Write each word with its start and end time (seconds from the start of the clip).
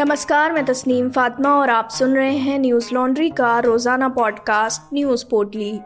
नमस्कार, 0.00 0.52
मैं 0.52 0.64
तस्नीम 0.64 1.10
फातिमा 1.10 1.54
और 1.54 1.70
आप 1.70 1.88
सुन 1.90 2.14
रहे 2.14 2.36
हैं 2.36 2.58
न्यूज़ 2.58 2.94
लॉन्ड्री 2.94 3.30
का 3.30 3.58
रोज़ाना 3.58 4.08
पॉडकास्ट, 4.08 4.94
न्यूज़ 4.94 5.24
पोर्टली। 5.30 5.78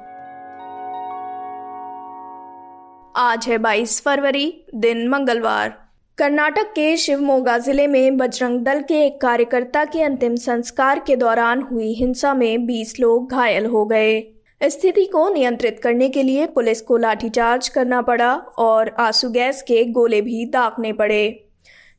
आज 3.16 3.46
है 3.48 3.58
22 3.58 4.02
फरवरी, 4.02 4.64
दिन 4.74 5.08
मंगलवार। 5.08 5.88
कर्नाटक 6.18 6.62
के 6.62 6.96
शिवमोगा 6.96 7.58
ज़िले 7.58 7.86
में 7.86 8.16
बजरंग 8.16 8.60
दल 8.60 8.80
के 8.80 9.06
एक 9.06 9.20
कार्यकर्ता 9.20 9.84
के 9.84 10.02
अंतिम 10.02 10.36
संस्कार 10.36 10.98
के 10.98 11.16
दौरान 11.16 11.62
हुई 11.62 11.94
हिंसा 11.94 12.34
में 12.34 12.66
20 12.66 13.00
लोग 13.00 13.30
घायल 13.30 13.66
हो 13.66 13.84
गए। 13.84 14.24
स्थिति 14.62 15.04
को 15.04 15.34
नियंत्रित 15.34 15.80
करने 15.82 16.08
के 16.08 16.22
लिए 16.22 16.46
पुलिस 16.46 16.80
को 16.80 16.96
लाठीचार्ज 16.96 17.68
करना 17.68 18.02
पड़ा 18.02 18.34
और 18.36 18.94
आँसू 18.98 19.30
गैस 19.30 19.62
के 19.62 19.84
गोले 19.84 20.20
भी 20.20 20.46
दागने 20.46 20.92
पड़े। 20.92 21.41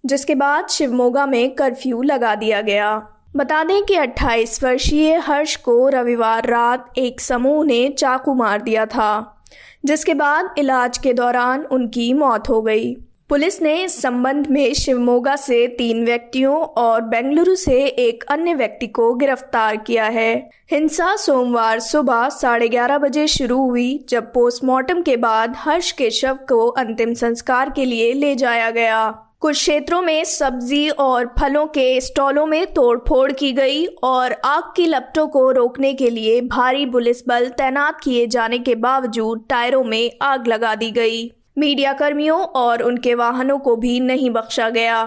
जिसके 0.05 0.35
बाद 0.35 0.67
शिवमोगा 0.67 1.25
में 1.25 1.55
कर्फ्यू 1.55 2.01
लगा 2.01 2.35
दिया 2.35 2.61
गया। 2.61 2.95
बता 3.35 3.63
दें 3.63 3.83
कि 3.83 3.95
28 3.95 4.63
वर्षीय 4.63 5.15
हर्ष 5.17 5.55
को 5.55 5.89
रविवार 5.89 6.47
रात 6.47 6.93
एक 6.97 7.21
समूह 7.21 7.65
ने 7.65 7.87
चाकू 7.89 8.33
मार 8.33 8.61
दिया 8.61 8.85
था, 8.85 9.41
जिसके 9.85 10.13
बाद 10.13 10.55
इलाज 10.57 10.97
के 10.97 11.13
दौरान 11.13 11.61
उनकी 11.61 12.13
मौत 12.13 12.49
हो 12.49 12.61
गई। 12.61 12.95
पुलिस 13.29 13.61
ने 13.61 13.83
इस 13.83 14.01
संबंध 14.01 14.47
में 14.47 14.73
शिवमोगा 14.73 15.35
से 15.35 15.67
तीन 15.67 16.05
व्यक्तियों 16.05 16.55
और 16.55 17.01
बेंगलुरु 17.01 17.55
से 17.55 17.85
एक 17.85 18.23
अन्य 18.23 18.53
व्यक्ति 18.53 18.87
को 18.87 19.13
गिरफ़्तार 19.13 19.77
किया 19.77 20.05
है। 20.05 20.49
हिंसा 20.71 21.15
सोमवार 21.15 21.79
सुबह 21.79 22.29
साढ़े 22.29 22.67
ग्यारह 22.67 22.97
बजे 22.97 23.27
शुरू 23.27 23.57
हुई, 23.69 24.05
जब 24.09 24.33
पोस्टमार्टम 24.33 25.01
के 25.01 25.17
बाद 25.17 25.53
हर्ष 25.57 25.91
के 25.91 26.09
शव 26.11 26.37
को 26.49 26.67
अंतिम 26.67 27.13
संस्कार 27.13 27.69
के 27.69 27.85
लिए 27.85 28.13
ले 28.13 28.35
जाया 28.35 28.69
गया। 28.69 29.29
कुछ 29.43 29.55
क्षेत्रों 29.55 30.01
में 30.01 30.23
सब्ज़ी 30.23 30.89
और 30.89 31.25
फलों 31.39 31.65
के 31.67 32.01
स्टॉलों 32.01 32.45
में 32.45 32.73
तोड़फोड़ 32.73 33.31
की 33.31 33.51
गई 33.51 33.85
और 33.85 34.31
आग 34.45 34.63
की 34.75 34.85
लपटों 34.85 35.27
को 35.27 35.51
रोकने 35.51 35.93
के 35.93 36.09
लिए 36.09 36.41
भारी 36.41 36.85
पुलिस 36.85 37.27
बल 37.27 37.49
तैनात 37.49 37.99
किए 38.03 38.27
जाने 38.27 38.59
के 38.59 38.75
बावजूद 38.75 39.45
टायरों 39.49 39.83
में 39.83 40.11
आग 40.21 40.47
लगा 40.47 40.75
दी 40.75 40.91
गई। 40.91 41.31
मीडिया 41.57 41.93
कर्मियों 41.93 42.39
और 42.39 42.83
उनके 42.83 43.15
वाहनों 43.15 43.59
को 43.59 43.75
भी 43.75 43.99
नहीं 43.99 44.29
बख्शा 44.29 44.69
गया। 44.69 45.03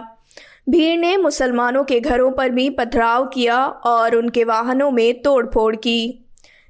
भीड़ 0.68 1.00
ने 1.00 1.16
मुसलमानों 1.16 1.84
के 1.84 2.00
घरों 2.00 2.30
पर 2.30 2.50
भी 2.50 2.70
पथराव 2.70 3.26
किया 3.26 3.66
और 3.66 4.16
उनके 4.16 4.44
वाहनों 4.44 4.90
में 4.90 5.22
तोड़फोड़ 5.22 5.76
की। 5.76 6.25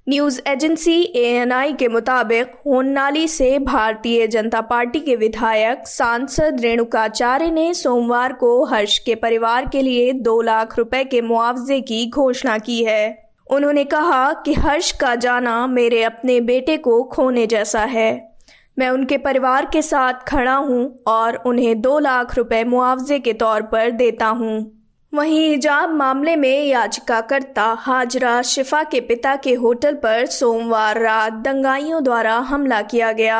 न्यूज़ 0.08 0.40
एजेंसी 0.48 1.00
एएनआई 1.16 1.72
के 1.72 1.88
मुताबिक 1.88 2.50
होन्नाली 2.66 3.26
से 3.28 3.58
भारतीय 3.58 4.26
जनता 4.26 4.60
पार्टी 4.60 5.00
के 5.00 5.16
विधायक 5.16 5.88
सांसद 5.88 6.60
रेणुकाचार्य 6.60 7.50
ने 7.50 7.74
सोमवार 7.74 8.32
को 8.32 8.64
हर्ष 8.64 8.98
के 8.98 9.14
परिवार 9.14 9.68
के 9.68 9.82
लिए 9.82 10.12
दो 10.12 10.40
लाख 10.42 10.78
रुपए 10.78 11.04
के 11.04 11.20
मुआवजे 11.20 11.80
की 11.80 12.10
घोषणा 12.10 12.58
की 12.58 12.84
है। 12.84 13.32
उन्होंने 13.50 13.84
कहा 13.84 14.32
कि 14.32 14.54
हर्ष 14.54 14.92
का 14.92 15.14
जाना 15.14 15.66
मेरे 15.66 16.02
अपने 16.02 16.40
बेटे 16.40 16.76
को 16.76 17.02
खोने 17.04 17.46
जैसा 17.46 17.80
है। 17.80 18.36
मैं 18.78 18.90
उनके 18.90 19.18
परिवार 19.18 19.70
के 19.72 19.82
साथ 19.82 20.12
खड़ा 20.28 20.54
हूँ 20.54 21.02
और 21.06 21.36
उन्हें 21.36 21.80
दो 21.80 21.98
लाख 21.98 22.36
रुपए 22.36 22.64
मुआवजे 22.64 23.18
के 23.18 23.32
तौर 23.32 23.62
पर 23.62 23.90
देता 23.90 24.26
हूँ। 24.26 24.75
वहीं 25.16 25.48
हिजाब 25.50 25.90
मामले 25.90 26.34
में 26.36 26.64
याचिकाकर्ता 26.64 27.64
हाजरा 27.80 28.40
शिफा 28.42 28.82
के 28.82 29.00
पिता 29.00 29.34
के 29.36 29.54
होटल 29.54 29.94
पर 29.94 30.26
सोमवार 30.26 31.00
रात 31.00 31.32
दंगाइयों 31.32 32.02
द्वारा 32.04 32.34
हमला 32.40 32.80
किया 32.82 33.12
गया, 33.12 33.38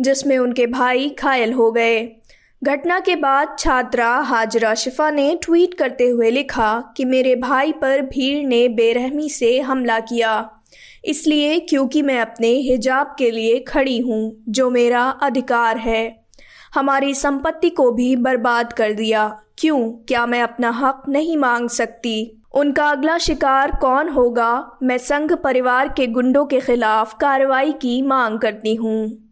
जिसमें 0.00 0.36
उनके 0.38 0.66
भाई 0.66 1.16
घायल 1.20 1.52
हो 1.52 1.70
गए। 1.72 1.98
घटना 2.62 3.00
के 3.00 3.16
बाद 3.16 3.56
छात्रा 3.58 4.08
हाजरा 4.08 4.74
शिफा 4.74 5.10
ने 5.10 5.34
ट्वीट 5.42 5.74
करते 5.74 6.08
हुए 6.08 6.30
लिखा 6.30 6.72
कि 6.96 7.04
मेरे 7.04 7.34
भाई 7.36 7.72
पर 7.72 8.02
भीड़ 8.02 8.46
ने 8.46 8.68
बेरहमी 8.68 9.28
से 9.30 9.60
हमला 9.60 10.00
किया। 10.00 10.50
इसलिए 11.04 11.58
क्योंकि 11.60 12.02
मैं 12.02 12.20
अपने 12.20 12.48
हिजाब 12.62 13.14
के 13.18 13.30
लिए 13.30 13.60
खड़ी 13.68 13.98
हूँ, 13.98 14.44
जो 14.48 14.70
मेरा 14.70 15.08
अधिकार 15.22 15.76
है, 15.76 16.24
हमारी 16.74 17.14
संपत्ति 17.14 17.70
को 17.70 17.90
भी 17.90 18.16
बर्बाद 18.16 18.72
कर 18.72 18.92
दिया। 18.92 19.30
क्यों? 19.60 19.90
क्या 19.90 20.26
मैं 20.26 20.42
अपना 20.42 20.70
हक 20.70 21.02
नहीं 21.08 21.36
मांग 21.36 21.68
सकती? 21.68 22.42
उनका 22.54 22.90
अगला 22.90 23.18
शिकार 23.18 23.70
कौन 23.80 24.08
होगा? 24.08 24.78
मैं 24.82 24.98
संघ 24.98 25.32
परिवार 25.32 25.88
के 25.88 26.06
गुंडों 26.06 26.46
के 26.46 26.60
खिलाफ 26.60 27.16
कार्रवाई 27.20 27.72
की 27.72 28.02
मांग 28.02 28.38
करती 28.38 28.74
हूँ। 28.74 29.30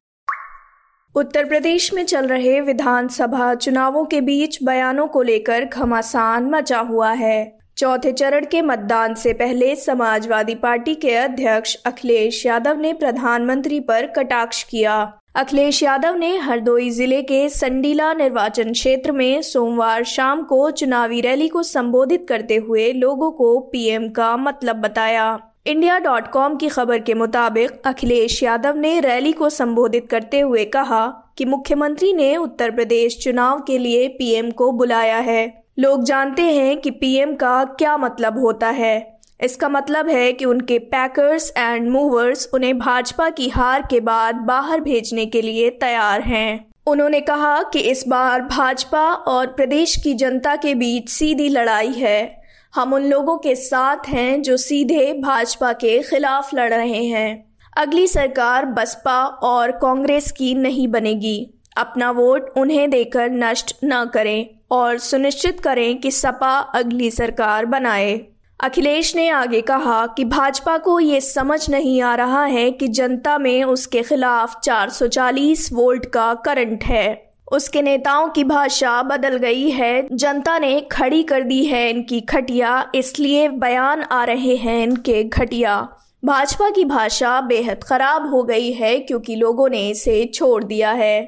उत्तर 1.15 1.45
प्रदेश 1.45 1.95
में 1.95 2.05
चल 2.05 2.27
रहे 2.27 2.61
विधानसभा 2.61 3.55
चुनावों 3.55 4.05
के 4.05 4.21
बीच 4.21 4.59
बयानों 4.63 5.07
को 5.07 5.23
लेकर 5.23 5.65
घमासान 5.65 6.51
मचा 6.51 6.81
हुआ 6.81 7.13
है। 7.13 7.59
चौथे 7.79 8.13
चरण 8.13 8.45
के 8.45 8.63
मतदान 8.63 9.15
से 9.15 9.33
पहले 9.33 9.77
समाजवादी 9.77 10.55
पार्टी 10.55 10.95
के 10.95 11.15
अध्यक्ष 11.15 11.75
अखिलेश 11.75 12.47
यादव 12.47 12.81
ने 12.81 12.93
प्रधानमंत्री 12.93 13.81
पर 13.81 14.07
कटाक्ष 14.07 14.63
किया। 14.63 15.19
अखिलेश 15.39 15.83
यादव 15.83 16.15
ने 16.15 16.37
हरदोई 16.37 16.89
ज़िले 16.91 17.21
के 17.23 17.49
संडीला 17.49 18.13
निर्वाचन 18.13 18.73
क्षेत्र 18.73 19.13
में 19.13 19.43
सोमवार 19.43 20.05
शाम 20.05 20.43
को 20.43 20.71
चुनावी 20.71 21.21
रैली 21.21 21.47
को 21.49 21.63
संबोधित 21.63 22.25
करते 22.29 22.57
हुए 22.57 22.91
लोगों 22.93 23.31
को 23.31 23.59
पीएम 23.73 24.09
का 24.09 24.37
मतलब 24.37 24.77
बताया। 24.77 25.39
इंडिया 25.67 25.99
डॉट 25.99 26.29
कॉम 26.29 26.57
की 26.57 26.69
खबर 26.69 26.99
के 26.99 27.15
मुताबिक 27.15 27.81
अखिलेश 27.87 28.43
यादव 28.43 28.77
ने 28.77 28.99
रैली 29.01 29.33
को 29.33 29.51
संबोधित 29.51 30.09
करते 30.11 30.41
हुए 30.41 30.65
कहा 30.65 31.07
कि 31.39 31.45
मुख्यमंत्री 31.45 32.13
ने 32.13 32.37
उत्तर 32.37 32.71
प्रदेश 32.71 33.19
चुनाव 33.19 33.61
के 33.61 33.79
लिए 33.79 34.09
पीएम 34.09 34.51
को 34.51 34.71
बुलाया 34.73 35.19
है। 35.19 35.47
लोग 35.79 36.03
जानते 36.05 36.43
हैं 36.43 36.77
कि 36.77 36.91
पीएम 36.91 37.35
का 37.35 37.65
क्या 37.65 37.97
मतलब 37.97 38.39
होता 38.39 38.69
है। 38.69 39.18
इसका 39.41 39.69
मतलब 39.69 40.09
है 40.09 40.33
कि 40.33 40.45
उनके 40.45 40.79
पैकर्स 40.79 41.53
एंड 41.57 41.91
मूवर्स 41.91 42.49
उन्हें 42.55 42.79
भाजपा 42.79 43.31
की 43.31 43.49
हार 43.49 43.83
के 43.91 44.01
बाद 44.01 44.35
बाहर 44.35 44.81
भेजने 44.81 45.27
के 45.27 45.43
लिए 45.43 45.71
तैयार 45.71 46.21
हैं। 46.21 46.67
उन्होंने 46.87 47.21
कहा 47.21 47.63
कि 47.63 47.79
इस 47.81 48.05
बार 48.09 48.41
भाजपा 48.41 49.13
और 49.13 49.47
प्रदेश 49.47 49.97
की 49.97 50.15
जनता 50.15 50.57
के 50.57 50.75
बीच 50.75 51.09
सीधी 51.09 51.49
लड़ाई 51.49 51.93
है। 51.93 52.43
हम 52.75 52.93
उन 52.93 53.03
लोगों 53.03 53.39
के 53.39 53.55
साथ 53.55 54.09
हैं 54.09 54.43
जो 54.43 54.57
सीधे 54.57 55.13
भाजपा 55.13 55.73
के 55.73 56.03
खिलाफ 56.03 56.55
लड़ 56.55 56.75
रहे 56.75 57.05
हैं। 57.05 57.55
अगली 57.77 58.07
सरकार 58.07 58.67
बसपा 58.67 59.25
और 59.25 59.71
कांग्रेस 59.71 60.33
की 60.33 60.55
नहीं 60.55 60.89
बनेगी। 60.89 61.55
अपना 61.77 62.11
वोट 62.11 62.49
उन्हें 62.57 62.91
देकर 62.91 63.31
नष्ट 63.31 63.77
न 63.85 64.05
करें 64.15 64.47
और 64.71 64.99
सुनिश्चित 64.99 65.61
करें 65.61 65.99
कि 66.01 66.11
सपा 66.11 66.59
अगली 66.59 67.11
सरकार 67.11 67.67
बनाए। 67.67 68.21
अखिलेश 68.61 69.15
ने 69.17 69.29
आगे 69.29 69.61
कहा 69.61 70.07
कि 70.07 70.25
भाजपा 70.25 70.77
को 70.79 70.99
ये 71.01 71.21
समझ 71.21 71.69
नहीं 71.71 72.01
आ 72.03 72.15
रहा 72.15 72.45
है 72.45 72.71
कि 72.71 72.87
जनता 72.89 73.37
में 73.39 73.65
उसके 73.65 74.03
खिलाफ 74.03 74.55
440 74.61 75.69
वोल्ट 75.73 76.07
का 76.07 76.33
करंट 76.35 76.85
है। 76.85 77.35
उसके 77.53 77.83
नेताओं 77.83 78.29
की 78.29 78.45
भाषा 78.45 79.03
बदल 79.03 79.37
गई 79.37 79.69
है। 79.71 80.09
जनता 80.13 80.59
ने 80.59 80.81
खड़ी 80.93 81.23
कर 81.23 81.43
दी 81.43 81.65
है 81.65 81.89
इनकी 81.91 82.21
खटिया, 82.21 82.91
इसलिए 82.95 83.49
बयान 83.49 84.03
आ 84.03 84.23
रहे 84.25 84.57
हैं 84.57 84.83
इनके 84.83 85.23
घटिया 85.25 85.77
भाजपा 86.25 86.71
की 86.71 86.85
भाषा 86.85 87.41
बेहद 87.41 87.85
खराब 87.85 88.29
हो 88.31 88.43
गई 88.43 88.73
है 88.73 88.99
क्योंकि 89.01 89.37
लोगों 89.37 89.69
ने 89.69 89.89
इसे 89.91 90.25
छोड़ 90.35 90.63
दिया 90.65 90.93
है। 90.93 91.21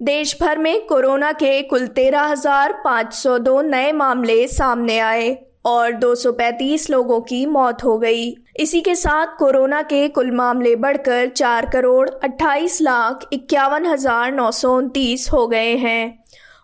देश 0.00 0.36
भर 0.40 0.58
में 0.58 0.86
कोरोना 0.86 1.32
के 1.32 1.62
कुल 1.62 1.86
तेरह 1.86 2.22
हज़ार 2.22 2.72
पाँच 2.84 3.14
सौ 3.14 3.38
दो 3.38 3.60
नए 3.62 3.90
मामले 3.92 4.46
सामने 4.48 4.98
आए। 4.98 5.32
और 5.64 5.92
235 5.94 6.88
लोगों 6.90 7.20
की 7.22 7.44
मौत 7.48 7.84
हो 7.84 7.96
गई। 7.98 8.30
इसी 8.56 8.80
के 8.80 8.94
साथ 8.94 9.36
कोरोना 9.38 9.82
के 9.84 10.06
कुल 10.08 10.30
मामले 10.30 10.74
बढ़कर 10.76 11.28
चार 11.28 11.66
करोड़ 11.66 12.08
28 12.24 12.80
लाख 12.82 13.28
इक्यावन 13.32 13.86
हज़ार 13.86 14.32
नौ 14.32 14.50
सौ 14.52 14.76
उनतीस 14.78 15.28
हो 15.32 15.46
गए 15.46 15.76
हैं 15.76 16.18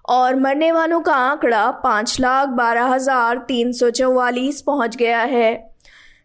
और 0.09 0.36
मरने 0.36 0.72
वालों 0.72 1.00
का 1.00 1.14
आंकड़ा 1.14 1.70
पाँच 1.81 2.16
लाख 2.21 2.48
बारह 2.56 2.86
हज़ार 2.86 3.39
तीन 3.48 3.72
सौ 3.72 3.91
चौवालीस 3.92 4.60
पहुँच 4.62 4.97
गया 4.97 5.22
है। 5.22 5.50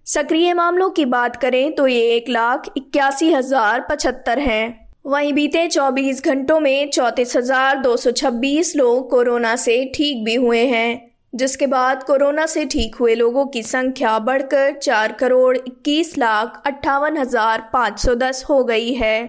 सक्रिय 0.07 0.53
मामलों 0.53 0.89
की 0.89 1.05
बात 1.07 1.35
करें 1.35 1.75
तो 1.75 1.87
ये 1.87 2.01
एक 2.11 2.29
लाख 2.29 2.69
इक्यासी 2.77 3.31
हज़ार 3.33 3.85
पचहत्तर 3.89 4.39
हैं। 4.39 4.89
वहीं 5.05 5.33
बीते 5.33 5.67
24 5.69 6.23
घंटों 6.23 6.59
में 6.59 6.89
चौंतीस 6.91 7.35
हज़ार 7.37 7.79
दो 7.79 7.95
सौ 7.97 8.11
छब्बीस 8.13 8.75
लोग 8.75 9.09
कोरोना 9.09 9.55
से 9.57 9.83
ठीक 9.95 10.23
भी 10.25 10.35
हुए 10.35 10.65
हैं। 10.67 11.12
जिसके 11.33 11.67
बाद 11.67 12.03
कोरोना 12.03 12.45
से 12.45 12.65
ठीक 12.65 12.95
हुए 12.95 13.15
लोगों 13.15 13.45
की 13.45 13.63
संख्या 13.63 14.17
बढ़कर 14.21 14.73
चार 14.73 15.11
करोड़ 15.11 15.55
इक्कीस 15.57 16.17
लाख 16.17 16.61
अट्ठावन 16.65 17.17
हज़ार 17.17 17.69
पाँच 17.73 17.99
सौ 17.99 18.15
दस 18.15 18.43
हो 18.49 18.63
गई 18.63 18.93
है। 18.93 19.23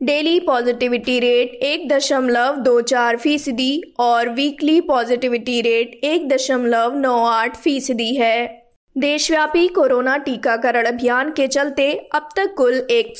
डेली 0.00 0.38
पॉजिटिविटी 0.40 1.18
रेट 1.20 1.54
एक 1.64 1.88
दशमलव 1.88 2.56
दो 2.56 2.80
चार 2.82 3.16
फ़ीसदी 3.16 3.82
और 4.00 4.28
वीकली 4.28 4.80
पॉजिटिविटी 4.80 5.60
रेट 5.60 6.00
एक 6.04 6.28
दशमलव 6.28 6.96
नौ 6.98 7.16
आठ 7.24 7.56
फ़ीसदी 7.56 8.14
है। 8.14 8.59
देशव्यापी 8.98 9.68
कोरोना 9.68 10.16
टीकाकरण 10.16 10.84
अभियान 10.84 11.30
के 11.30 11.46
चलते 11.46 12.08
अब 12.14 12.28
तक 12.36 12.54
कुल 12.56 12.74
एक 12.74 13.12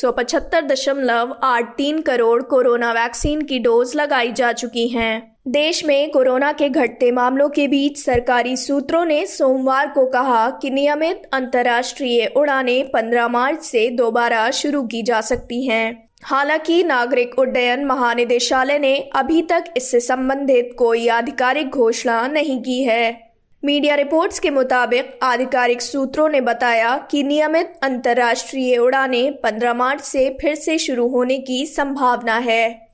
करोड़ 2.03 2.43
कोरोना 2.43 2.93
वैक्सीन 2.93 3.43
की 3.43 3.59
डोज 3.59 3.97
लगाई 3.97 4.33
जा 4.33 4.53
चुकी 4.53 4.89
हैं। 4.89 5.37
देश 5.49 5.85
में 5.85 6.11
कोरोना 6.11 6.53
के 6.53 6.69
घटते 6.69 7.11
मामलों 7.11 7.49
के 7.49 7.69
बीच 7.69 7.99
सरकारी 7.99 8.57
सूत्रों 8.57 9.05
ने 9.05 9.27
सोमवार 9.27 9.89
को 9.89 10.07
कहा 10.07 10.51
कि 10.51 10.71
नियमित 10.71 11.23
अंतर्राष्ट्रीय 11.33 12.27
उड़ानें 12.27 12.91
15 12.93 13.29
मार्च 13.29 13.63
से 13.63 13.91
दोबारा 13.91 14.51
शुरू 14.51 14.83
की 14.83 15.03
जा 15.03 15.21
सकती 15.21 15.67
हैं। 15.67 16.09
हालाँकि 16.23 16.85
नागरिक 16.85 17.39
उड्डयन 17.39 17.85
महानिदेशालय 17.85 18.79
ने 18.79 19.11
अभी 19.17 19.43
तक 19.43 19.65
इससे 19.77 20.01
संबंधित 20.01 20.75
कोई 20.79 21.09
आधिकारिक 21.09 21.71
घोषणा 21.71 22.27
नहीं 22.27 22.63
की 22.63 22.83
है 22.83 23.30
मीडिया 23.65 23.95
रिपोर्ट्स 23.95 24.39
के 24.39 24.51
मुताबिक 24.51 25.19
आधिकारिक 25.23 25.83
सूत्रों 25.83 26.29
ने 26.29 26.41
बताया 26.41 26.99
कि 27.11 27.23
नियमित 27.23 27.75
अंतर्राष्ट्रीय 27.83 28.77
उड़ानें 28.77 29.41
15 29.41 29.75
मार्च 29.75 30.01
से 30.01 30.39
फिर 30.41 30.55
से 30.55 30.79
शुरू 30.79 31.09
होने 31.09 31.39
की 31.39 31.67
संभावना 31.67 32.37
है। 32.39 32.89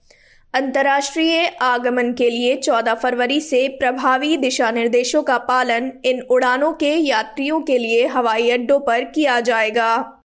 अंतर्राष्ट्रीय 0.54 1.46
आगमन 1.46 2.12
के 2.12 2.30
लिए 2.30 2.56
14 2.56 2.94
फरवरी 2.94 3.40
से 3.40 3.68
प्रभावी 3.68 4.36
दिशा 4.36 4.70
निर्देशों 4.70 5.22
का 5.22 5.38
पालन 5.38 5.92
इन 6.04 6.20
उड़ानों 6.20 6.72
के 6.72 6.94
यात्रियों 6.94 7.60
के 7.60 7.78
लिए 7.78 8.06
हवाई 8.06 8.50
अड्डों 8.50 8.80
पर 8.80 9.04
किया 9.04 9.40
जाएगा। 9.40 10.22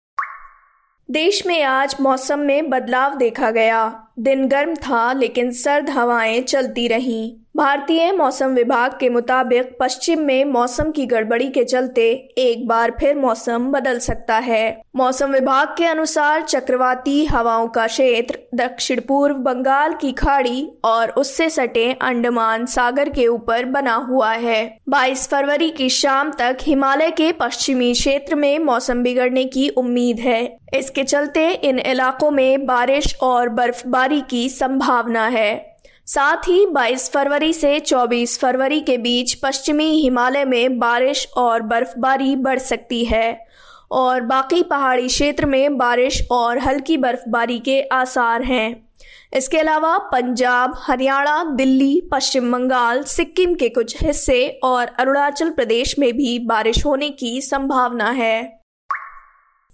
देश 1.11 1.47
में 1.47 1.63
आज 1.63 1.97
मौसम 2.01 2.39
में 2.39 2.71
बदलाव 2.71 3.17
देखा 3.17 3.51
गया। 3.51 4.07
दिन 4.19 4.49
गर्म 4.49 4.75
था, 4.75 5.13
लेकिन 5.13 5.53
सर्द 5.53 5.91
हवाएँ 5.91 6.41
चलती 6.41 6.89
रहीं। 6.89 7.44
भारतीय 7.57 8.13
मौसम 8.13 8.47
विभाग 8.47 8.97
के 9.01 9.09
मुताबिक 9.09 9.77
पश्चिम 9.81 10.21
में 10.21 10.45
मौसम 10.45 10.91
की 10.91 11.07
गड़बड़ी 11.07 11.49
के 11.49 11.65
चलते 11.65 12.11
एक 12.39 12.67
बार 12.69 12.97
फिर 13.01 13.17
मौसम 13.17 13.71
बदल 13.71 13.99
सकता 13.99 14.37
है। 14.37 14.83
मौसम 14.97 15.33
विभाग 15.33 15.69
के 15.79 15.85
अनुसार 15.87 16.43
चक्रवाती 16.43 17.25
हवाओं 17.25 17.69
का 17.69 17.87
क्षेत्र 17.87 18.39
दक्षिण 18.55 19.01
पूर्व 19.01 19.35
बंगाल 19.35 19.95
की 19.95 20.13
खाड़ी 20.13 20.69
और 20.85 21.11
उससे 21.11 21.51
सटे 21.51 21.93
अंडमान 22.03 22.67
सागर 22.67 23.09
के 23.09 23.27
ऊपर 23.27 23.65
बना 23.65 23.95
हुआ 23.95 24.33
है। 24.33 24.79
22 24.89 25.29
फरवरी 25.29 25.71
की 25.71 25.89
शाम 25.89 26.31
तक 26.31 26.57
हिमालय 26.63 27.11
के 27.11 27.33
पश्चिमी 27.33 27.93
क्षेत्र 27.93 28.35
में 28.35 28.59
मौसम 28.59 29.03
बिगड़ने 29.03 29.45
की 29.45 29.69
उम्मीद 29.69 30.21
है। 30.21 30.57
इसके 30.75 31.05
चलते 31.05 31.51
इन 31.51 31.79
इलाकों 31.79 32.31
में 32.31 32.67
बारिश 32.67 33.17
और 33.21 33.49
बर्फबारी 33.49 34.21
की 34.21 34.49
संभावना 34.49 35.27
है। 35.27 35.74
साथ 36.07 36.37
ही 36.37 36.67
22 36.67 37.11
फरवरी 37.11 37.53
से 37.53 37.81
24 37.81 38.39
फरवरी 38.39 38.81
के 38.81 38.99
बीच 38.99 39.35
पश्चिमी 39.35 39.85
हिमालय 39.85 40.45
में 40.45 40.79
बारिश 40.79 41.29
और 41.37 41.63
बर्फबारी 41.63 42.37
बढ़ 42.37 42.59
सकती 42.59 43.05
है 43.05 43.47
और 43.91 44.21
बाकी 44.21 44.63
पहाड़ी 44.63 45.09
क्षेत्र 45.09 45.47
में 45.47 45.77
बारिश 45.77 46.27
और 46.31 46.59
हल्की 46.59 46.97
बर्फबारी 46.97 47.59
के 47.59 47.81
आसार 47.83 48.43
हैं। 48.43 48.89
इसके 49.33 49.59
अलावा 49.59 49.99
पंजाब, 49.99 50.75
हरियाणा, 50.77 51.45
दिल्ली, 51.45 52.09
पश्चिम 52.13 52.53
बंगाल, 52.53 53.03
सिक्किम 53.03 53.55
के 53.55 53.69
कुछ 53.69 54.03
हिस्से 54.03 54.61
और 54.65 54.87
अरुणाचल 54.87 55.51
प्रदेश 55.51 55.99
में 55.99 56.13
भी 56.13 56.39
बारिश 56.39 56.85
होने 56.87 57.11
की 57.11 57.41
संभावना 57.41 58.11
है। 58.11 58.64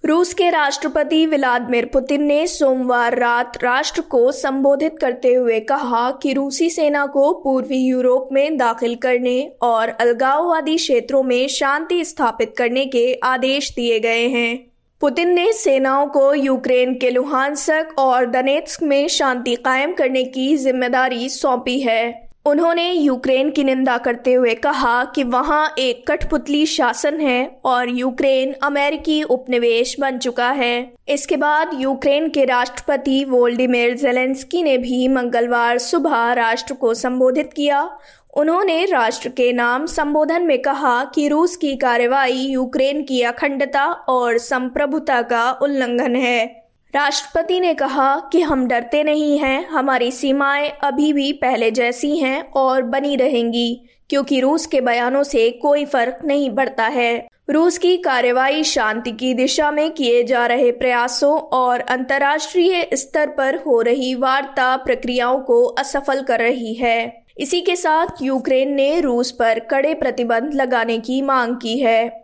रूस 0.04 0.32
के 0.34 0.48
राष्ट्रपति 0.50 1.26
व्लादिमीर 1.26 1.84
पुतिन 1.92 2.22
ने 2.22 2.46
सोमवार 2.46 3.16
रात 3.18 3.56
राष्ट्र 3.62 4.00
को 4.00 4.30
संबोधित 4.32 4.96
करते 5.00 5.32
हुए 5.34 5.58
कहा 5.60 6.10
कि 6.12 6.32
रूसी 6.32 6.68
सेना 6.70 7.04
को 7.06 7.32
पूर्वी 7.34 7.78
यूरोप 7.78 8.28
में 8.32 8.56
दाखिल 8.56 8.94
करने 8.94 9.40
और 9.62 9.88
अलगाववादी 9.88 10.76
क्षेत्रों 10.76 11.22
में 11.22 11.46
शांति 11.48 12.04
स्थापित 12.04 12.54
करने 12.58 12.84
के 12.86 13.12
आदेश 13.14 13.70
दिए 13.76 13.98
गए 14.00 14.26
हैं। 14.28 14.58
पुतिन 15.02 15.34
ने 15.34 15.52
सेनाओं 15.52 16.06
को 16.06 16.32
यूक्रेन 16.34 16.94
के 16.94 17.10
लुहानसक 17.10 17.94
और 17.98 18.26
दनेत्स्क 18.26 18.82
में 18.82 19.06
शांति 19.08 19.54
कायम 19.56 19.92
करने 19.92 20.24
की 20.24 20.56
ज़िम्मेदारी 20.56 21.28
सौंपी 21.28 21.78
है। 21.80 22.29
उन्होंने 22.46 22.90
यूक्रेन 22.92 23.50
की 23.50 23.64
निंदा 23.64 23.96
करते 23.98 24.32
हुए 24.32 24.54
कहा 24.54 25.04
कि 25.04 25.22
वहाँ 25.22 25.74
एक 25.78 26.06
कठपुतली 26.08 26.64
शासन 26.66 27.20
है 27.20 27.60
और 27.64 27.88
यूक्रेन 27.88 28.54
अमेरिकी 28.62 29.22
उपनिवेश 29.22 29.94
बन 30.00 30.18
चुका 30.18 30.50
है। 30.50 30.92
इसके 31.08 31.36
बाद 31.36 31.70
यूक्रेन 31.74 32.28
के 32.28 32.44
राष्ट्रपति 32.44 33.24
वोल्डिमिर 33.24 33.96
जेलेंस्की 33.96 34.62
ने 34.62 34.76
भी 34.78 35.08
मंगलवार 35.08 35.78
सुबह 35.78 36.32
राष्ट्र 36.32 36.74
को 36.74 36.94
संबोधित 36.94 37.52
किया। 37.52 37.88
उन्होंने 38.36 38.84
राष्ट्र 38.84 39.28
के 39.28 39.52
नाम 39.52 39.86
संबोधन 39.86 40.42
में 40.42 40.58
कहा 40.62 41.04
कि 41.04 41.28
रूस 41.28 41.56
की 41.56 41.76
कार्रवाई 41.76 42.32
यूक्रेन 42.32 43.02
की 43.02 43.22
अखंडता 43.22 43.84
और 43.86 44.38
संप्रभुता 44.38 45.22
का 45.22 45.50
उल्लंघन 45.52 46.16
है। 46.16 46.59
राष्ट्रपति 46.94 47.60
ने 47.60 47.74
कहा 47.74 48.28
कि 48.32 48.40
हम 48.40 48.68
डरते 48.68 49.02
नहीं 49.02 49.38
हैं, 49.38 49.68
हमारी 49.68 50.10
सीमाएँ 50.10 50.68
अभी 50.68 51.12
भी 51.12 51.32
पहले 51.32 51.70
जैसी 51.70 52.16
हैं 52.16 52.50
और 52.50 52.82
बनी 52.82 53.16
रहेंगी, 53.16 53.82
क्योंकि 54.08 54.40
रूस 54.40 54.66
के 54.66 54.80
बयानों 54.80 55.22
से 55.22 55.50
कोई 55.50 55.84
फ़र्क 55.84 56.18
नहीं 56.24 56.50
पड़ता 56.50 56.86
है। 56.86 57.28
रूस 57.50 57.78
की 57.78 57.96
कार्रवाई 57.96 58.64
शांति 58.64 59.12
की 59.12 59.34
दिशा 59.34 59.70
में 59.70 59.90
किए 59.90 60.24
जा 60.24 60.46
रहे 60.46 60.72
प्रयासों 60.72 61.38
और 61.38 61.80
अंतर्राष्ट्रीय 61.80 62.90
स्तर 62.94 63.26
पर 63.26 63.56
हो 63.56 63.80
रही 63.80 64.14
वार्ता 64.14 64.76
प्रक्रियाओं 64.76 65.38
को 65.38 65.64
असफल 65.64 66.22
कर 66.22 66.38
रही 66.38 66.74
है। 66.74 67.24
इसी 67.38 67.60
के 67.60 67.76
साथ 67.76 68.06
यूक्रेन 68.22 68.72
ने 68.72 69.00
रूस 69.00 69.30
पर 69.30 69.58
कड़े 69.58 69.94
प्रतिबंध 69.94 70.54
लगाने 70.54 70.98
की 70.98 71.22
मांग 71.22 71.56
की 71.56 71.78
है। 71.78 72.19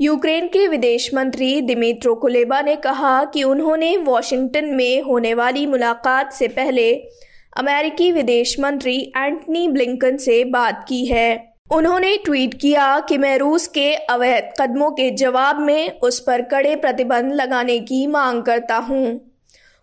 यूक्रेन 0.00 0.46
के 0.46 0.66
विदेश 0.68 1.10
मंत्री 1.14 1.60
दिमित्रो 1.60 2.14
कुलेबा 2.14 2.60
ने 2.60 2.74
कहा 2.76 3.24
कि 3.24 3.42
उन्होंने 3.42 3.96
वॉशिंगटन 3.96 4.64
में 4.64 5.02
होने 5.02 5.32
वाली 5.34 5.66
मुलाकात 5.66 6.32
से 6.32 6.48
पहले 6.48 6.92
अमेरिकी 7.56 8.12
विदेश 8.12 8.54
मंत्री 8.60 8.96
एंटनी 9.16 9.66
ब्लिंकन 9.68 10.16
से 10.16 10.44
बात 10.44 10.84
की 10.88 11.04
है। 11.06 11.54
उन्होंने 11.72 12.16
ट्वीट 12.16 12.54
किया 12.54 12.98
कि 13.00 13.18
मैं 13.18 13.36
रूस 13.38 13.66
के 13.66 13.92
अवैध 13.94 14.52
कदमों 14.60 14.90
के 14.90 15.10
जवाब 15.10 15.60
में 15.60 16.00
उस 16.00 16.20
पर 16.20 16.42
कड़े 16.42 16.76
प्रतिबंध 16.76 17.32
लगाने 17.32 17.78
की 17.80 18.06
मांग 18.06 18.42
करता 18.42 18.76
हूँ। 18.76 19.27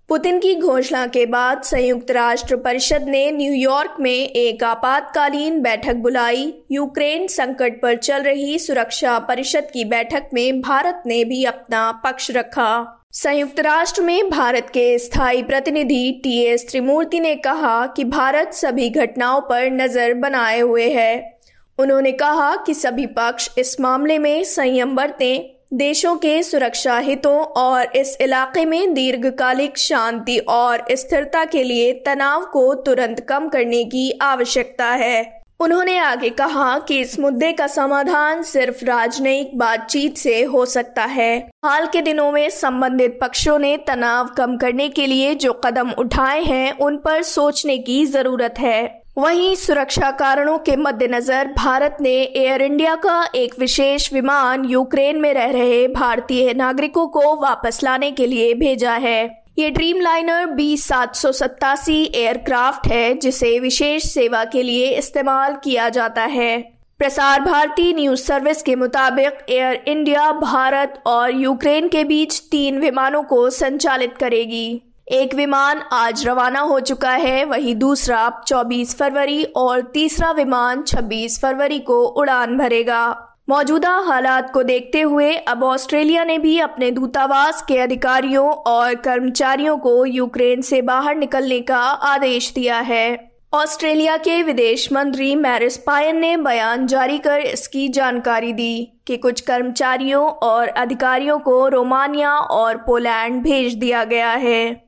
पुतिन 0.09 0.37
की 0.39 0.53
घोषणा 0.55 1.05
के 1.07 1.25
बाद 1.25 1.61
संयुक्त 1.61 2.11
राष्ट्र 2.11 2.55
परिषद 2.55 3.05
ने 3.07 3.31
न्यूयॉर्क 3.31 3.95
में 3.99 4.11
एक 4.11 4.63
आपातकालीन 4.63 5.59
बैठक 5.61 5.95
बुलाई। 5.95 6.53
यूक्रेन 6.71 7.25
संकट 7.27 7.81
पर 7.81 7.95
चल 7.97 8.23
रही 8.23 8.59
सुरक्षा 8.59 9.17
परिषद 9.19 9.69
की 9.73 9.85
बैठक 9.85 10.29
में 10.33 10.61
भारत 10.61 11.01
ने 11.05 11.23
भी 11.23 11.43
अपना 11.45 11.91
पक्ष 12.03 12.29
रखा। 12.31 13.01
संयुक्त 13.11 13.59
राष्ट्र 13.59 14.01
में 14.01 14.29
भारत 14.29 14.69
के 14.69 14.97
स्थायी 14.99 15.43
प्रतिनिधि 15.43 16.21
टी 16.23 16.39
एस 16.43 16.67
त्रिमूर्ति 16.69 17.19
ने 17.19 17.35
कहा 17.35 17.85
कि 17.87 18.03
भारत 18.03 18.53
सभी 18.53 18.89
घटनाओं 18.89 19.41
पर 19.41 19.69
नज़र 19.71 20.13
बनाए 20.13 20.59
हुए 20.59 20.89
है। 20.89 21.39
उन्होंने 21.79 22.11
कहा 22.11 22.55
कि 22.55 22.73
सभी 22.73 23.05
पक्ष 23.05 23.49
इस 23.57 23.79
मामले 23.81 24.19
में 24.19 24.43
संयम 24.43 24.95
बरतें। 24.95 25.54
देशों 25.75 26.15
के 26.15 26.43
सुरक्षा 26.43 26.97
हितों 26.97 27.39
और 27.39 27.95
इस 27.95 28.17
इलाके 28.21 28.65
में 28.65 28.93
दीर्घकालिक 28.93 29.77
शांति 29.77 30.37
और 30.37 30.85
स्थिरता 30.91 31.45
के 31.45 31.63
लिए 31.63 31.93
तनाव 31.93 32.45
को 32.45 32.73
तुरंत 32.75 33.19
कम 33.19 33.47
करने 33.47 33.83
की 33.83 34.19
आवश्यकता 34.21 34.85
है। 34.85 35.41
उन्होंने 35.59 35.97
आगे 35.97 36.29
कहा 36.29 36.79
कि 36.79 36.99
इस 36.99 37.19
मुद्दे 37.19 37.51
का 37.53 37.67
समाधान 37.67 38.43
सिर्फ़ 38.43 38.85
राजनयिक 38.85 39.57
बातचीत 39.57 40.17
से 40.17 40.43
हो 40.43 40.65
सकता 40.65 41.03
है। 41.03 41.37
हाल 41.65 41.87
के 41.87 42.01
दिनों 42.01 42.31
में 42.31 42.49
संबंधित 42.49 43.19
पक्षों 43.21 43.59
ने 43.59 43.77
तनाव 43.77 44.27
कम 44.27 44.57
करने 44.57 44.89
के 44.89 45.07
लिए 45.07 45.35
जो 45.35 45.53
कदम 45.53 45.91
उठाए 45.91 46.41
हैं, 46.41 46.77
उन 46.77 46.97
पर 46.97 47.21
सोचने 47.21 47.77
की 47.77 48.05
ज़रूरत 48.05 48.55
है। 48.59 49.04
वहीं 49.17 49.55
सुरक्षा 49.55 50.09
कारणों 50.11 50.57
के 50.57 50.75
मद्देनजर 50.75 51.47
भारत 51.47 51.97
ने 52.01 52.11
एयर 52.11 52.61
इंडिया 52.61 52.95
का 52.95 53.23
एक 53.35 53.53
विशेष 53.59 54.11
विमान 54.13 54.65
यूक्रेन 54.65 55.19
में 55.21 55.33
रह 55.33 55.51
रहे 55.51 55.87
भारतीय 55.87 56.53
नागरिकों 56.53 57.07
को 57.07 57.35
वापस 57.41 57.79
लाने 57.83 58.11
के 58.11 58.27
लिए 58.27 58.53
भेजा 58.53 58.93
है। 58.93 59.23
ये 59.59 59.69
ड्रीम 59.69 60.01
लाइनर 60.01 60.45
बी 60.45 60.77
सात 60.77 61.15
सौ 61.15 61.31
सत्तासी 61.31 62.03
एयरक्राफ्ट 62.15 62.87
है, 62.87 63.13
जिसे 63.13 63.59
विशेष 63.59 64.03
सेवा 64.03 64.43
के 64.45 64.63
लिए 64.63 64.89
इस्तेमाल 64.89 65.55
किया 65.63 65.89
जाता 65.89 66.23
है। 66.23 66.57
प्रसार 66.99 67.41
भारती 67.41 67.93
न्यूज़ 67.93 68.23
सर्विस 68.23 68.61
के 68.61 68.75
मुताबिक 68.75 69.45
एयर 69.49 69.83
इंडिया, 69.87 70.31
भारत 70.31 71.01
और 71.05 71.35
यूक्रेन 71.35 71.87
के 71.87 72.03
बीच 72.03 72.39
तीन 72.51 72.79
विमानों 72.79 73.23
को 73.23 73.49
संचालित 73.49 74.17
करेगी। 74.19 74.84
एक 75.07 75.33
विमान 75.35 75.81
आज 75.93 76.25
रवाना 76.27 76.59
हो 76.59 76.79
चुका 76.79 77.11
है। 77.11 77.43
वहीं 77.45 77.75
दूसरा 77.75 78.41
24 78.47 78.95
फरवरी 78.95 79.43
और 79.43 79.81
तीसरा 79.81 80.31
विमान 80.31 80.81
26 80.81 81.39
फरवरी 81.41 81.79
को 81.79 82.01
उड़ान 82.03 82.57
भरेगा। 82.57 83.33
मौजूदा 83.49 83.91
हालात 83.97 84.51
को 84.53 84.63
देखते 84.63 85.01
हुए 85.01 85.35
अब 85.35 85.63
ऑस्ट्रेलिया 85.63 86.23
ने 86.23 86.37
भी 86.37 86.59
अपने 86.59 86.89
दूतावास 86.91 87.61
के 87.61 87.77
अधिकारियों 87.77 88.47
और 88.47 88.95
कर्मचारियों 88.95 89.77
को 89.77 90.05
यूक्रेन 90.05 90.61
से 90.61 90.81
बाहर 90.81 91.15
निकलने 91.15 91.59
का 91.59 91.77
आदेश 91.77 92.51
दिया 92.53 92.79
है। 92.79 93.31
ऑस्ट्रेलिया 93.53 94.17
के 94.17 94.41
विदेश 94.43 94.91
मंत्री 94.93 95.35
मैरिस 95.35 95.77
पायन 95.77 96.17
ने 96.17 96.37
बयान 96.37 96.87
जारी 96.87 97.17
कर 97.17 97.39
इसकी 97.39 97.87
जानकारी 97.89 98.51
दी 98.53 99.01
कि 99.07 99.17
कुछ 99.17 99.41
कर्मचारियों 99.41 100.27
और 100.29 100.67
अधिकारियों 100.67 101.39
को 101.39 101.67
रोमानिया 101.67 102.35
और 102.37 102.77
पोलैंड 102.77 103.41
भेज 103.43 103.73
दिया 103.73 104.03
गया 104.03 104.31
है। 104.31 104.84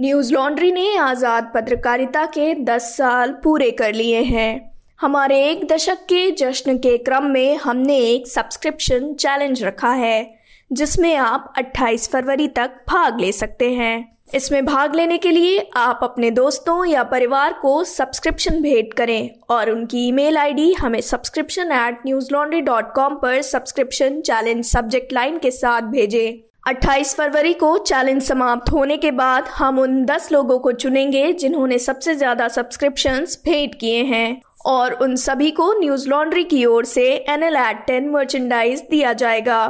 न्यूज़ 0.00 0.32
लॉन्ड्री 0.34 0.70
ने 0.72 0.96
आज़ाद 0.96 1.50
पत्रकारिता 1.54 2.24
के 2.26 2.54
10 2.64 2.82
साल 2.96 3.32
पूरे 3.44 3.70
कर 3.70 3.92
लिए 3.94 4.22
हैं। 4.22 4.72
हमारे 5.00 5.40
एक 5.48 5.66
दशक 5.72 6.04
के 6.08 6.30
जश्न 6.30 6.76
के 6.78 6.96
क्रम 6.98 7.24
में 7.24 7.56
हमने 7.56 7.98
एक 7.98 8.28
सब्सक्रिप्शन 8.28 9.12
चैलेंज 9.14 9.62
रखा 9.64 9.92
है, 9.92 10.34
जिसमें 10.70 11.14
आप 11.16 11.52
28 11.58 12.08
फरवरी 12.08 12.48
तक 12.48 12.80
भाग 12.88 13.20
ले 13.20 13.32
सकते 13.32 13.70
हैं। 13.72 14.16
इसमें 14.34 14.64
भाग 14.64 14.94
लेने 14.94 15.18
के 15.18 15.30
लिए 15.30 15.68
आप 15.76 16.00
अपने 16.02 16.30
दोस्तों 16.30 16.84
या 16.84 17.02
परिवार 17.04 17.52
को 17.52 17.82
सब्सक्रिप्शन 17.84 18.60
भेंट 18.62 18.94
करें 18.94 19.30
और 19.50 19.70
उनकी 19.70 20.06
ईमेल 20.08 20.38
आईडी 20.38 20.72
हमें 20.72 21.00
subscription 21.00 21.72
at 21.72 22.06
Newslaundry 22.32 22.60
dot 22.62 22.92
com 22.94 23.14
पर 23.14 23.42
सब्सक्रिप्शन 23.42 24.20
चैलेंज 24.20 24.64
सब्जेक्ट 24.64 25.12
लाइन 25.12 25.38
के 25.38 25.50
साथ 25.50 25.90
भेजें। 25.90 26.49
28 26.66 27.14
फरवरी 27.16 27.52
को 27.54 27.76
चैलेंज 27.78 28.22
समाप्त 28.22 28.70
होने 28.72 28.96
के 28.96 29.10
बाद 29.10 29.44
हम 29.48 29.78
उन 29.78 30.04
10 30.06 30.30
लोगों 30.32 30.58
को 30.58 30.72
चुनेंगे 30.72 31.32
जिन्होंने 31.32 31.78
सबसे 31.78 32.14
ज़्यादा 32.14 32.48
सब्सक्रिप्शंस 32.48 33.40
भेंट 33.44 33.74
किए 33.74 34.02
हैं। 34.04 34.40
और 34.66 34.92
उन 34.92 35.16
सभी 35.16 35.50
को 35.50 35.72
न्यूज़ 35.80 36.08
लॉन्ड्री 36.08 36.44
की 36.44 36.64
ओर 36.64 36.84
से 36.84 37.06
N 37.28 37.42
L 37.42 37.56
at 37.56 37.84
ten 37.86 38.10
merchandise 38.10 38.84
दिया 38.90 39.12
जाएगा। 39.12 39.62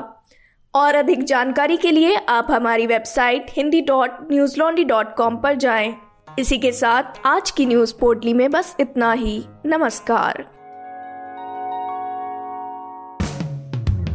और 0.75 0.95
अधिक 0.95 1.25
जानकारी 1.25 1.77
के 1.77 1.91
लिए 1.91 2.17
आप 2.29 2.51
हमारी 2.51 2.87
website 2.87 3.47
Hindi 3.51 3.81
dot 3.81 4.19
Newslaundry 4.59 4.85
dot 4.85 5.15
com 5.17 5.37
पर 5.37 5.55
जाएँ। 5.57 5.95
इसी 6.39 6.59
के 6.59 6.73
साथ 6.73 7.27
आज 7.27 7.51
की 7.51 7.67
न्यूज़ 7.67 7.95
पोर्टली 8.01 8.35
में 8.35 8.51
बस 8.51 8.77
इतना 8.81 9.13
ही। 9.13 9.43
नमस्कार। 9.67 10.45